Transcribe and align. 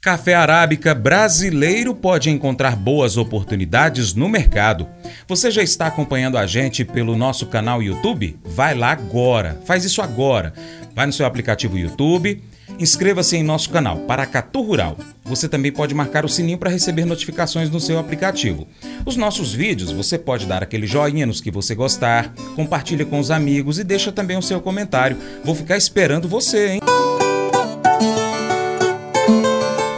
Café 0.00 0.32
Arábica 0.34 0.94
brasileiro 0.94 1.92
pode 1.92 2.30
encontrar 2.30 2.76
boas 2.76 3.16
oportunidades 3.16 4.14
no 4.14 4.28
mercado. 4.28 4.86
Você 5.26 5.50
já 5.50 5.60
está 5.60 5.88
acompanhando 5.88 6.38
a 6.38 6.46
gente 6.46 6.84
pelo 6.84 7.16
nosso 7.16 7.46
canal 7.46 7.82
YouTube? 7.82 8.38
Vai 8.44 8.76
lá 8.76 8.92
agora, 8.92 9.60
faz 9.64 9.84
isso 9.84 10.00
agora. 10.00 10.52
Vai 10.94 11.04
no 11.06 11.12
seu 11.12 11.26
aplicativo 11.26 11.76
YouTube, 11.76 12.40
inscreva-se 12.78 13.36
em 13.36 13.42
nosso 13.42 13.70
canal 13.70 13.98
Paracatu 13.98 14.62
Rural. 14.62 14.96
Você 15.24 15.48
também 15.48 15.72
pode 15.72 15.96
marcar 15.96 16.24
o 16.24 16.28
sininho 16.28 16.58
para 16.58 16.70
receber 16.70 17.04
notificações 17.04 17.68
no 17.68 17.80
seu 17.80 17.98
aplicativo. 17.98 18.68
Os 19.04 19.16
nossos 19.16 19.52
vídeos 19.52 19.90
você 19.90 20.16
pode 20.16 20.46
dar 20.46 20.62
aquele 20.62 20.86
joinha 20.86 21.26
nos 21.26 21.40
que 21.40 21.50
você 21.50 21.74
gostar, 21.74 22.32
compartilha 22.54 23.04
com 23.04 23.18
os 23.18 23.32
amigos 23.32 23.80
e 23.80 23.84
deixa 23.84 24.12
também 24.12 24.36
o 24.36 24.42
seu 24.42 24.60
comentário. 24.60 25.16
Vou 25.44 25.56
ficar 25.56 25.76
esperando 25.76 26.28
você, 26.28 26.74
hein? 26.74 26.97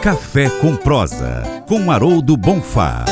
Café 0.01 0.49
com 0.49 0.75
Prosa, 0.75 1.43
com 1.67 1.91
Haroldo 1.91 2.35
Bonfá. 2.35 3.05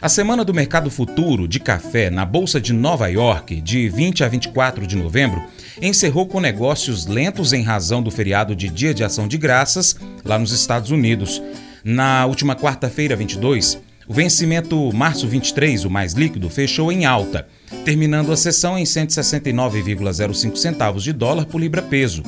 A 0.00 0.08
Semana 0.08 0.44
do 0.44 0.54
Mercado 0.54 0.88
Futuro 0.88 1.48
de 1.48 1.58
Café 1.58 2.10
na 2.10 2.24
Bolsa 2.24 2.60
de 2.60 2.72
Nova 2.72 3.08
York, 3.08 3.60
de 3.60 3.88
20 3.88 4.22
a 4.22 4.28
24 4.28 4.86
de 4.86 4.94
novembro, 4.94 5.42
encerrou 5.82 6.28
com 6.28 6.38
negócios 6.38 7.06
lentos 7.06 7.52
em 7.52 7.64
razão 7.64 8.00
do 8.00 8.08
feriado 8.08 8.54
de 8.54 8.68
Dia 8.68 8.94
de 8.94 9.02
Ação 9.02 9.26
de 9.26 9.36
Graças 9.36 9.96
lá 10.24 10.38
nos 10.38 10.52
Estados 10.52 10.92
Unidos. 10.92 11.42
Na 11.82 12.26
última 12.26 12.54
quarta-feira, 12.54 13.16
22, 13.16 13.80
o 14.06 14.14
vencimento 14.14 14.92
março 14.92 15.26
23, 15.26 15.84
o 15.84 15.90
mais 15.90 16.12
líquido, 16.12 16.48
fechou 16.48 16.92
em 16.92 17.04
alta, 17.04 17.48
terminando 17.84 18.30
a 18.30 18.36
sessão 18.36 18.78
em 18.78 18.84
169,05 18.84 20.54
centavos 20.54 21.02
de 21.02 21.12
dólar 21.12 21.46
por 21.46 21.60
libra 21.60 21.82
peso. 21.82 22.22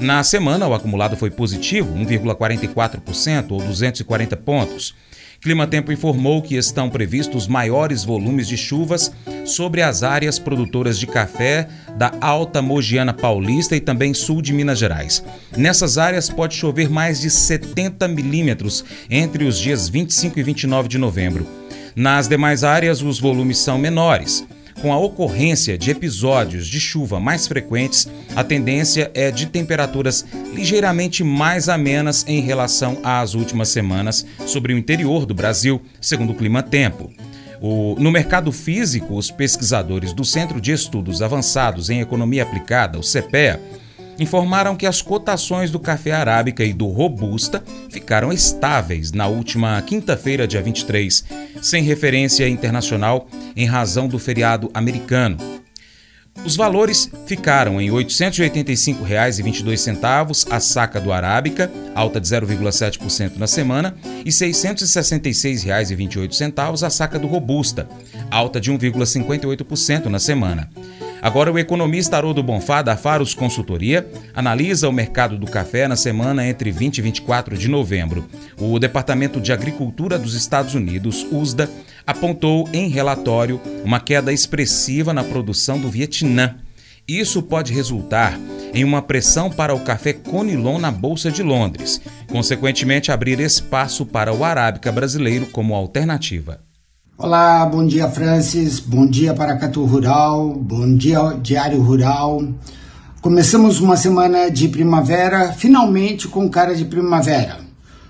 Na 0.00 0.22
semana, 0.22 0.66
o 0.66 0.74
acumulado 0.74 1.16
foi 1.16 1.30
positivo, 1.30 1.94
1,44% 1.94 3.52
ou 3.52 3.58
240 3.58 4.36
pontos. 4.36 4.94
Clima 5.40 5.66
Tempo 5.66 5.92
informou 5.92 6.40
que 6.40 6.56
estão 6.56 6.88
previstos 6.88 7.46
maiores 7.46 8.02
volumes 8.02 8.48
de 8.48 8.56
chuvas 8.56 9.12
sobre 9.44 9.82
as 9.82 10.02
áreas 10.02 10.38
produtoras 10.38 10.98
de 10.98 11.06
café 11.06 11.68
da 11.98 12.12
Alta 12.18 12.62
Mogiana 12.62 13.12
Paulista 13.12 13.76
e 13.76 13.80
também 13.80 14.14
sul 14.14 14.40
de 14.40 14.54
Minas 14.54 14.78
Gerais. 14.78 15.22
Nessas 15.54 15.98
áreas 15.98 16.30
pode 16.30 16.54
chover 16.54 16.88
mais 16.88 17.20
de 17.20 17.28
70 17.28 18.08
milímetros 18.08 18.84
entre 19.10 19.44
os 19.44 19.58
dias 19.58 19.86
25 19.86 20.40
e 20.40 20.42
29 20.42 20.88
de 20.88 20.96
novembro. 20.96 21.46
Nas 21.94 22.26
demais 22.26 22.64
áreas, 22.64 23.02
os 23.02 23.20
volumes 23.20 23.58
são 23.58 23.76
menores. 23.78 24.46
Com 24.80 24.92
a 24.92 24.98
ocorrência 24.98 25.78
de 25.78 25.90
episódios 25.90 26.66
de 26.66 26.78
chuva 26.78 27.18
mais 27.18 27.46
frequentes, 27.46 28.08
a 28.34 28.44
tendência 28.44 29.10
é 29.14 29.30
de 29.30 29.46
temperaturas 29.46 30.24
ligeiramente 30.52 31.24
mais 31.24 31.68
amenas 31.68 32.24
em 32.28 32.40
relação 32.40 32.98
às 33.02 33.34
últimas 33.34 33.68
semanas 33.68 34.26
sobre 34.46 34.74
o 34.74 34.78
interior 34.78 35.24
do 35.24 35.34
Brasil, 35.34 35.80
segundo 36.00 36.32
o 36.32 36.34
Clima 36.34 36.62
Tempo. 36.62 37.10
O, 37.60 37.96
no 37.98 38.10
mercado 38.10 38.52
físico, 38.52 39.16
os 39.16 39.30
pesquisadores 39.30 40.12
do 40.12 40.24
Centro 40.24 40.60
de 40.60 40.72
Estudos 40.72 41.22
Avançados 41.22 41.88
em 41.88 42.00
Economia 42.00 42.42
Aplicada, 42.42 42.98
o 42.98 43.02
CEPEA, 43.02 43.60
informaram 44.18 44.76
que 44.76 44.86
as 44.86 45.02
cotações 45.02 45.70
do 45.70 45.78
café 45.78 46.12
arábica 46.12 46.64
e 46.64 46.72
do 46.72 46.86
robusta 46.88 47.62
ficaram 47.88 48.32
estáveis 48.32 49.12
na 49.12 49.26
última 49.26 49.80
quinta-feira, 49.82 50.46
dia 50.46 50.62
23, 50.62 51.24
sem 51.62 51.82
referência 51.82 52.48
internacional 52.48 53.28
em 53.56 53.66
razão 53.66 54.08
do 54.08 54.18
feriado 54.18 54.70
americano. 54.74 55.38
Os 56.42 56.56
valores 56.56 57.10
ficaram 57.26 57.78
em 57.80 57.88
R$ 57.90 58.04
885,22 58.04 60.46
a 60.50 60.60
saca 60.60 61.00
do 61.00 61.12
Arábica, 61.12 61.70
alta 61.94 62.20
de 62.20 62.26
0,7% 62.26 63.36
na 63.36 63.46
semana, 63.46 63.94
e 64.04 64.30
R$ 64.30 64.30
666,28 64.30 66.82
a 66.82 66.90
saca 66.90 67.18
do 67.18 67.26
Robusta, 67.26 67.88
alta 68.30 68.60
de 68.60 68.70
1,58% 68.72 70.06
na 70.06 70.18
semana. 70.18 70.68
Agora, 71.24 71.50
o 71.50 71.58
economista 71.58 72.18
Haroldo 72.18 72.42
Bonfá, 72.42 72.82
da 72.82 72.98
Faros 72.98 73.32
Consultoria, 73.32 74.06
analisa 74.34 74.90
o 74.90 74.92
mercado 74.92 75.38
do 75.38 75.46
café 75.46 75.88
na 75.88 75.96
semana 75.96 76.46
entre 76.46 76.70
20 76.70 76.98
e 76.98 77.00
24 77.00 77.56
de 77.56 77.66
novembro. 77.66 78.26
O 78.58 78.78
Departamento 78.78 79.40
de 79.40 79.50
Agricultura 79.50 80.18
dos 80.18 80.34
Estados 80.34 80.74
Unidos, 80.74 81.26
USDA, 81.32 81.70
apontou 82.06 82.68
em 82.72 82.88
relatório 82.88 83.60
uma 83.84 84.00
queda 84.00 84.32
expressiva 84.32 85.12
na 85.12 85.24
produção 85.24 85.78
do 85.78 85.88
Vietnã. 85.88 86.56
Isso 87.06 87.42
pode 87.42 87.72
resultar 87.72 88.38
em 88.72 88.82
uma 88.82 89.02
pressão 89.02 89.50
para 89.50 89.74
o 89.74 89.80
café 89.80 90.12
Conilon 90.12 90.78
na 90.78 90.90
Bolsa 90.90 91.30
de 91.30 91.42
Londres, 91.42 92.00
consequentemente 92.28 93.12
abrir 93.12 93.38
espaço 93.40 94.04
para 94.06 94.32
o 94.32 94.44
arábica 94.44 94.90
brasileiro 94.90 95.46
como 95.46 95.74
alternativa. 95.74 96.60
Olá, 97.16 97.64
bom 97.64 97.86
dia 97.86 98.08
Francis, 98.08 98.80
bom 98.80 99.06
dia 99.06 99.34
Paracatu 99.34 99.84
Rural, 99.84 100.52
bom 100.54 100.96
dia 100.96 101.20
Diário 101.40 101.80
Rural. 101.80 102.42
Começamos 103.20 103.80
uma 103.80 103.96
semana 103.96 104.50
de 104.50 104.68
primavera, 104.68 105.52
finalmente 105.52 106.26
com 106.26 106.50
cara 106.50 106.74
de 106.74 106.84
primavera. 106.84 107.58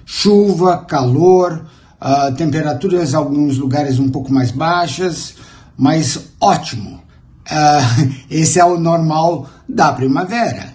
Chuva, 0.06 0.78
calor, 0.78 1.66
uh, 2.04 2.34
temperaturas 2.34 3.12
em 3.12 3.16
alguns 3.16 3.56
lugares 3.56 3.98
um 3.98 4.10
pouco 4.10 4.30
mais 4.30 4.50
baixas, 4.50 5.34
mas 5.76 6.20
ótimo. 6.38 7.02
Uh, 7.50 8.12
esse 8.30 8.60
é 8.60 8.64
o 8.64 8.78
normal 8.78 9.48
da 9.66 9.92
primavera. 9.92 10.74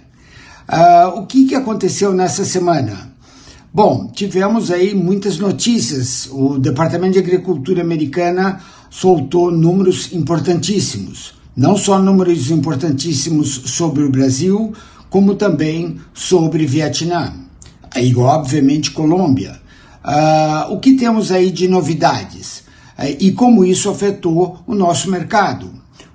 Uh, 0.68 1.19
o 1.19 1.25
que, 1.28 1.45
que 1.45 1.56
aconteceu 1.56 2.13
nessa 2.13 2.44
semana? 2.44 3.09
Bom, 3.72 4.07
tivemos 4.07 4.72
aí 4.72 4.95
muitas 4.95 5.38
notícias. 5.38 6.28
O 6.31 6.57
Departamento 6.57 7.13
de 7.13 7.19
Agricultura 7.19 7.81
americana 7.81 8.59
soltou 8.89 9.51
números 9.51 10.12
importantíssimos. 10.12 11.35
Não 11.56 11.78
só 11.78 12.00
números 12.00 12.50
importantíssimos 12.50 13.62
sobre 13.66 14.03
o 14.03 14.09
Brasil, 14.09 14.73
como 15.09 15.35
também 15.35 16.00
sobre 16.13 16.66
Vietnã. 16.66 17.34
E, 17.95 18.16
obviamente, 18.16 18.91
Colômbia. 18.91 19.59
Uh, 20.04 20.74
o 20.74 20.80
que 20.80 20.96
temos 20.96 21.32
aí 21.32 21.52
de 21.52 21.68
novidades? 21.68 22.60
Uh, 22.98 23.16
e 23.20 23.32
como 23.32 23.66
isso 23.66 23.90
afetou 23.90 24.60
o 24.66 24.74
nosso 24.74 25.10
mercado? 25.10 25.72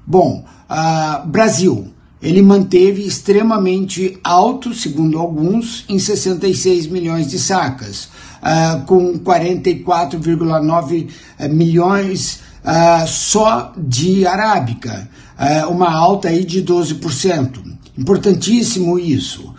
Bom, 0.06 0.44
uh, 0.70 1.26
Brasil 1.26 1.94
ele 2.24 2.40
manteve 2.40 3.06
extremamente 3.06 4.18
alto, 4.24 4.72
segundo 4.72 5.18
alguns, 5.18 5.84
em 5.90 5.98
66 5.98 6.86
milhões 6.86 7.28
de 7.28 7.38
sacas, 7.38 8.08
uh, 8.40 8.82
com 8.86 9.18
44,9 9.18 11.10
eh, 11.38 11.48
milhões 11.48 12.40
uh, 12.64 13.06
só 13.06 13.74
de 13.76 14.26
arábica, 14.26 15.06
uh, 15.38 15.70
uma 15.70 15.92
alta 15.92 16.28
aí 16.28 16.46
de 16.46 16.62
12%. 16.64 17.62
Importantíssimo 17.96 18.98
isso. 18.98 19.54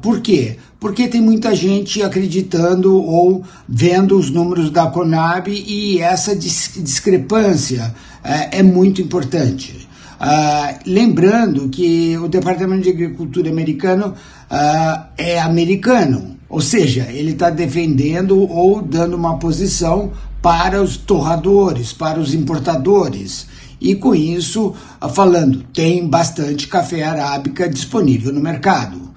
por 0.00 0.20
quê? 0.20 0.56
Porque 0.84 1.08
tem 1.08 1.22
muita 1.22 1.54
gente 1.56 2.02
acreditando 2.02 2.94
ou 2.94 3.42
vendo 3.66 4.18
os 4.18 4.28
números 4.28 4.68
da 4.68 4.86
Conab 4.86 5.50
e 5.50 5.98
essa 5.98 6.36
discrepância 6.36 7.94
é 8.22 8.62
muito 8.62 9.00
importante. 9.00 9.88
Uh, 10.20 10.78
lembrando 10.84 11.70
que 11.70 12.18
o 12.18 12.28
Departamento 12.28 12.82
de 12.82 12.90
Agricultura 12.90 13.48
americano 13.48 14.08
uh, 14.08 15.04
é 15.16 15.40
americano, 15.40 16.36
ou 16.50 16.60
seja, 16.60 17.08
ele 17.10 17.32
está 17.32 17.48
defendendo 17.48 18.38
ou 18.38 18.82
dando 18.82 19.16
uma 19.16 19.38
posição 19.38 20.12
para 20.42 20.82
os 20.82 20.98
torradores, 20.98 21.94
para 21.94 22.20
os 22.20 22.34
importadores. 22.34 23.46
E 23.80 23.94
com 23.94 24.14
isso, 24.14 24.74
uh, 25.00 25.08
falando, 25.08 25.64
tem 25.72 26.06
bastante 26.06 26.68
café 26.68 27.04
arábica 27.04 27.70
disponível 27.70 28.34
no 28.34 28.40
mercado. 28.42 29.13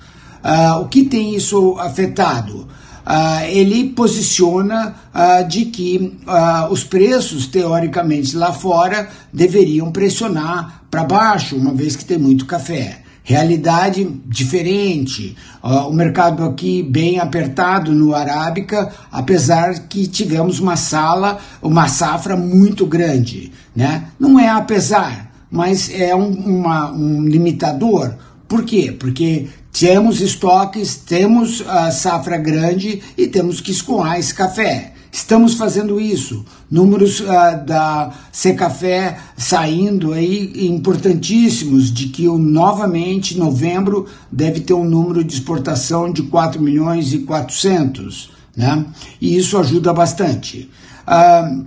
O 0.82 0.86
que 0.86 1.04
tem 1.04 1.36
isso 1.36 1.76
afetado? 1.80 2.68
Uh, 3.08 3.46
ele 3.48 3.86
posiciona 3.92 4.94
uh, 5.16 5.48
de 5.48 5.64
que 5.64 6.20
uh, 6.28 6.70
os 6.70 6.84
preços, 6.84 7.48
teoricamente, 7.48 8.36
lá 8.36 8.52
fora 8.52 9.08
deveriam 9.32 9.90
pressionar 9.94 10.82
para 10.92 11.06
baixo, 11.06 11.56
uma 11.56 11.74
vez 11.74 11.96
que 11.96 12.04
tem 12.04 12.18
muito 12.18 12.46
café. 12.46 13.04
Realidade 13.24 14.06
diferente, 14.26 15.36
o 15.62 15.92
mercado 15.92 16.46
aqui 16.46 16.82
bem 16.82 17.20
apertado 17.20 17.94
no 17.94 18.16
Arábica, 18.16 18.90
apesar 19.12 19.80
que 19.80 20.08
tivemos 20.08 20.62
uma 20.62 20.78
sala, 20.78 21.38
uma 21.62 21.90
safra 21.90 22.38
muito 22.38 22.86
grande. 22.86 23.52
Né? 23.76 24.06
Não 24.18 24.40
é 24.40 24.48
apesar, 24.48 25.30
mas 25.52 25.92
é 25.94 26.16
um, 26.16 26.30
uma, 26.30 26.90
um 26.94 27.28
limitador. 27.28 28.14
Por 28.48 28.64
quê? 28.64 28.96
Porque 28.98 29.48
temos 29.72 30.22
estoques, 30.22 30.96
temos 30.96 31.62
a 31.68 31.92
safra 31.92 32.38
grande 32.38 33.02
e 33.18 33.28
temos 33.28 33.62
que 33.62 33.72
escoar 33.72 34.18
esse 34.18 34.34
café. 34.34 34.94
Estamos 35.12 35.56
fazendo 35.56 36.00
isso. 36.00 36.46
Números 36.70 37.20
uh, 37.22 37.26
da 37.66 38.14
Secafé 38.32 39.18
saindo 39.36 40.14
aí 40.14 40.68
importantíssimos 40.68 41.92
de 41.92 42.10
que 42.10 42.28
novamente 42.28 43.38
novembro 43.38 44.06
deve 44.32 44.60
ter 44.60 44.74
um 44.74 44.84
número 44.84 45.24
de 45.24 45.34
exportação 45.34 46.12
de 46.12 46.24
4 46.24 46.62
milhões 46.62 47.14
e 47.14 47.20
400, 47.20 48.32
né? 48.56 48.86
E 49.20 49.36
isso 49.38 49.58
ajuda 49.58 49.94
bastante. 49.94 50.70
Uh, 51.08 51.66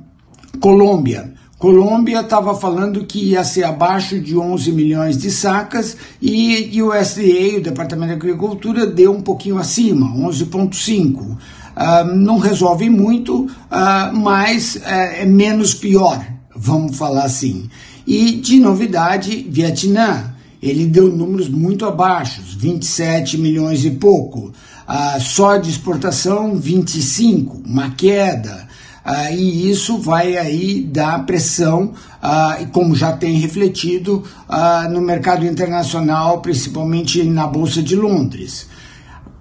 Colômbia. 0.59 1.35
Colômbia 1.61 2.21
estava 2.21 2.55
falando 2.55 3.05
que 3.05 3.23
ia 3.33 3.45
ser 3.45 3.65
abaixo 3.65 4.19
de 4.19 4.35
11 4.35 4.73
milhões 4.73 5.19
de 5.19 5.31
sacas 5.31 5.95
e, 6.19 6.75
e 6.75 6.83
o 6.83 6.91
SDA, 6.91 7.59
o 7.59 7.63
Departamento 7.63 8.09
de 8.09 8.15
Agricultura, 8.15 8.87
deu 8.87 9.13
um 9.13 9.21
pouquinho 9.21 9.59
acima, 9.59 10.07
11,5. 10.07 11.21
Uh, 11.21 11.37
ah, 11.77 12.03
não 12.03 12.39
resolve 12.39 12.89
muito, 12.89 13.43
uh, 13.43 14.17
mas 14.17 14.77
uh, 14.77 14.81
é 14.87 15.27
menos 15.27 15.75
pior, 15.75 16.27
vamos 16.57 16.97
falar 16.97 17.25
assim. 17.25 17.69
E 18.07 18.33
de 18.37 18.59
novidade, 18.59 19.47
Vietnã, 19.47 20.33
ele 20.63 20.87
deu 20.87 21.15
números 21.15 21.51
muito 21.51 21.85
abaixo, 21.85 22.41
27 22.57 23.37
milhões 23.37 23.85
e 23.85 23.91
pouco. 23.91 24.51
Uh, 24.89 25.21
só 25.21 25.59
de 25.59 25.69
exportação, 25.69 26.57
25, 26.57 27.61
uma 27.67 27.91
queda. 27.91 28.70
Uh, 29.11 29.35
e 29.35 29.69
isso 29.69 29.99
vai 29.99 30.37
aí 30.37 30.83
dar 30.83 31.27
pressão, 31.27 31.95
uh, 32.23 32.65
como 32.71 32.95
já 32.95 33.11
tem 33.11 33.41
refletido 33.41 34.23
uh, 34.49 34.89
no 34.89 35.01
mercado 35.01 35.45
internacional, 35.45 36.41
principalmente 36.41 37.25
na 37.25 37.45
Bolsa 37.45 37.83
de 37.83 37.97
Londres. 37.97 38.69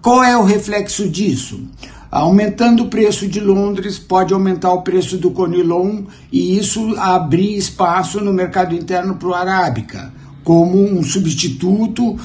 Qual 0.01 0.23
é 0.23 0.35
o 0.35 0.43
reflexo 0.43 1.07
disso? 1.07 1.61
Aumentando 2.09 2.85
o 2.85 2.87
preço 2.87 3.27
de 3.27 3.39
Londres, 3.39 3.99
pode 3.99 4.33
aumentar 4.33 4.73
o 4.73 4.81
preço 4.81 5.19
do 5.19 5.29
Conilon 5.29 6.05
e 6.31 6.57
isso 6.57 6.95
abrir 6.97 7.55
espaço 7.55 8.19
no 8.21 8.33
mercado 8.33 8.73
interno 8.73 9.17
para 9.17 9.27
o 9.27 9.35
Arábica, 9.35 10.11
como 10.43 10.81
um 10.81 11.03
substituto 11.03 12.17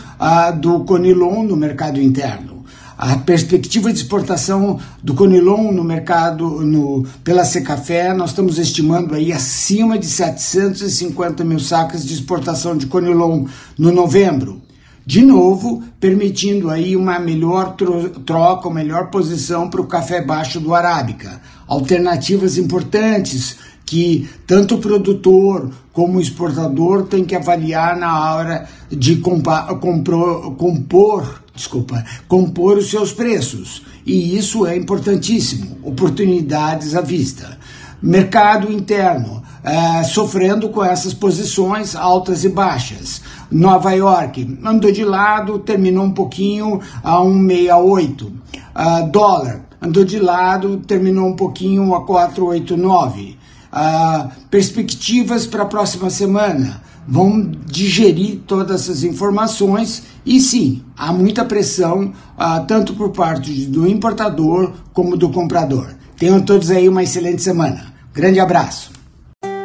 do 0.63 0.81
Conilon 0.85 1.43
no 1.43 1.57
mercado 1.59 2.01
interno 2.01 2.54
a 2.97 3.17
perspectiva 3.17 3.93
de 3.93 3.99
exportação 3.99 4.79
do 5.03 5.15
Conilon 5.15 5.73
no 5.73 5.83
mercado 5.83 6.61
no, 6.61 7.05
pela 7.25 7.45
Secafé, 7.45 8.15
nós 8.15 8.31
estamos 8.31 8.59
estimando 8.59 9.15
aí 9.15 9.33
acima 9.33 9.99
de 9.99 10.07
750 10.07 11.45
mil 11.45 11.59
sacas 11.59 12.05
de 12.05 12.15
exportação 12.15 12.77
de 12.77 12.87
Conilon 12.87 13.47
no 13.77 13.91
novembro. 13.91 14.63
De 15.07 15.21
novo, 15.21 15.83
permitindo 16.01 16.71
aí 16.71 16.97
uma 16.97 17.19
melhor 17.19 17.77
troca, 18.25 18.69
uma 18.69 18.77
melhor 18.77 19.11
posição 19.11 19.69
para 19.69 19.81
o 19.81 19.87
café 19.87 20.23
baixo 20.23 20.59
do 20.59 20.75
Arábica. 20.75 21.43
Alternativas 21.67 22.57
importantes 22.57 23.57
que 23.85 24.29
tanto 24.47 24.77
o 24.77 24.79
produtor 24.79 25.71
como 25.93 26.19
o 26.19 26.21
exportador 26.21 27.05
tem 27.05 27.25
que 27.25 27.35
avaliar 27.35 27.97
na 27.97 28.35
hora 28.35 28.69
de 28.91 29.17
compor, 29.17 29.79
compor 30.57 31.45
desculpa, 31.55 32.05
compor 32.27 32.79
os 32.79 32.91
seus 32.91 33.13
preços. 33.13 33.83
E 34.05 34.37
isso 34.37 34.67
é 34.67 34.77
importantíssimo. 34.77 35.79
Oportunidades 35.83 36.95
à 36.95 37.01
vista. 37.01 37.59
Mercado 38.03 38.71
interno, 38.71 39.43
é, 39.63 40.03
sofrendo 40.03 40.69
com 40.69 40.85
essas 40.85 41.15
posições 41.15 41.97
altas 41.97 42.45
e 42.45 42.49
baixas. 42.49 43.23
Nova 43.51 43.93
York 43.93 44.59
andou 44.63 44.93
de 44.93 45.05
lado, 45.05 45.59
terminou 45.61 46.05
um 46.05 46.11
pouquinho 46.11 46.81
a 47.03 47.19
1,68. 47.21 48.23
Uh, 48.25 48.33
ah, 48.75 49.01
dólar 49.03 49.65
andou 49.81 50.05
de 50.05 50.19
lado, 50.19 50.79
terminou 50.79 51.29
um 51.29 51.37
pouquinho 51.37 51.95
a 51.95 52.05
4,89. 52.05 53.37
Ah, 53.77 54.31
perspectivas 54.49 55.49
para 55.49 55.65
a 55.65 55.67
próxima 55.67 56.09
semana 56.09 56.81
vão 57.09 57.51
digerir 57.67 58.39
todas 58.47 58.83
essas 58.83 59.03
informações 59.03 60.05
e 60.25 60.41
sim, 60.41 60.81
há 60.97 61.13
muita 61.13 61.45
pressão 61.45 62.13
uh, 62.39 62.65
tanto 62.69 62.95
por 62.95 63.11
parte 63.11 63.67
do 63.67 63.85
importador 63.85 64.73
como 64.93 65.17
do 65.17 65.29
comprador. 65.29 65.89
Tenham 66.17 66.41
todos 66.41 66.71
aí 66.71 66.89
uma 66.89 67.03
excelente 67.03 67.43
semana. 67.43 67.93
Grande 68.15 68.39
abraço. 68.39 68.94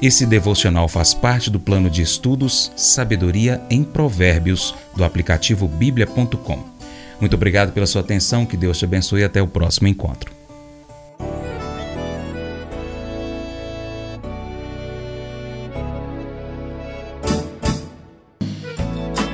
Esse 0.00 0.24
devocional 0.24 0.88
faz 0.88 1.12
parte 1.12 1.50
do 1.50 1.60
plano 1.60 1.90
de 1.90 2.00
estudos 2.00 2.72
Sabedoria 2.74 3.60
em 3.68 3.84
Provérbios 3.84 4.74
do 4.96 5.04
aplicativo 5.04 5.68
bíblia.com. 5.68 6.64
Muito 7.20 7.34
obrigado 7.34 7.72
pela 7.72 7.86
sua 7.86 8.00
atenção, 8.00 8.46
que 8.46 8.56
Deus 8.56 8.78
te 8.78 8.86
abençoe 8.86 9.20
e 9.20 9.24
até 9.24 9.42
o 9.42 9.46
próximo 9.46 9.88
encontro. 9.88 10.39